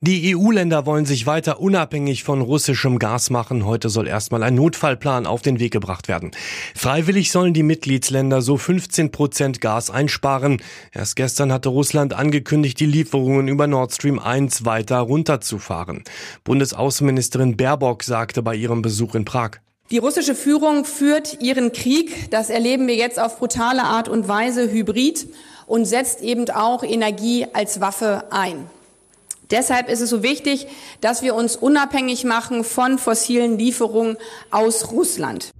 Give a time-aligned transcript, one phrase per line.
[0.00, 3.66] Die EU-Länder wollen sich weiter unabhängig von russischem Gas machen.
[3.66, 6.30] Heute soll erstmal ein Notfallplan auf den Weg gebracht werden.
[6.76, 10.62] Freiwillig sollen die Mitgliedsländer so 15 Prozent Gas einsparen.
[10.92, 16.04] Erst gestern hatte Russland angekündigt, die Lieferungen über Nord Stream 1 weiter runterzufahren.
[16.44, 19.56] Bundesaußenministerin Baerbock sagte bei ihrem Besuch in Prag.
[19.90, 22.30] Die russische Führung führt ihren Krieg.
[22.30, 25.26] Das erleben wir jetzt auf brutale Art und Weise hybrid
[25.66, 28.66] und setzt eben auch Energie als Waffe ein.
[29.50, 30.66] Deshalb ist es so wichtig,
[31.00, 34.16] dass wir uns unabhängig machen von fossilen Lieferungen
[34.50, 35.50] aus Russland.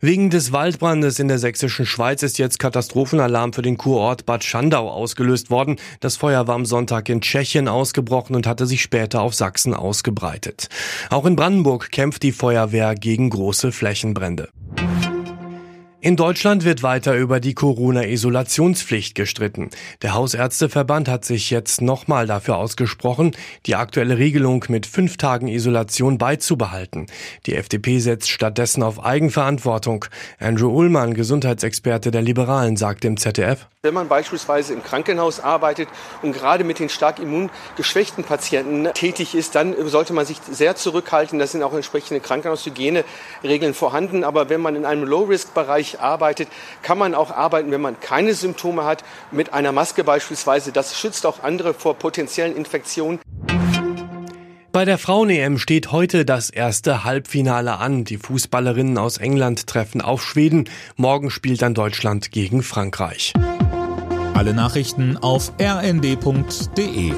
[0.00, 4.90] Wegen des Waldbrandes in der sächsischen Schweiz ist jetzt Katastrophenalarm für den Kurort Bad Schandau
[4.90, 5.80] ausgelöst worden.
[6.00, 10.68] Das Feuer war am Sonntag in Tschechien ausgebrochen und hatte sich später auf Sachsen ausgebreitet.
[11.10, 14.50] Auch in Brandenburg kämpft die Feuerwehr gegen große Flächenbrände.
[16.06, 19.70] In Deutschland wird weiter über die Corona-Isolationspflicht gestritten.
[20.02, 23.34] Der Hausärzteverband hat sich jetzt nochmal dafür ausgesprochen,
[23.66, 27.06] die aktuelle Regelung mit fünf Tagen Isolation beizubehalten.
[27.46, 30.04] Die FDP setzt stattdessen auf Eigenverantwortung.
[30.38, 33.66] Andrew Ullmann, Gesundheitsexperte der Liberalen, sagt im ZDF.
[33.82, 35.88] Wenn man beispielsweise im Krankenhaus arbeitet
[36.22, 41.40] und gerade mit den stark immungeschwächten Patienten tätig ist, dann sollte man sich sehr zurückhalten.
[41.40, 44.22] Da sind auch entsprechende Krankenhaushygieneregeln vorhanden.
[44.22, 46.48] Aber wenn man in einem Low-Risk-Bereich arbeitet,
[46.82, 50.72] kann man auch arbeiten, wenn man keine Symptome hat, mit einer Maske beispielsweise.
[50.72, 53.18] Das schützt auch andere vor potenziellen Infektionen.
[54.72, 58.04] Bei der Frauen-EM steht heute das erste Halbfinale an.
[58.04, 60.68] Die Fußballerinnen aus England treffen auf Schweden.
[60.96, 63.32] Morgen spielt dann Deutschland gegen Frankreich.
[64.34, 67.14] Alle Nachrichten auf rnd.de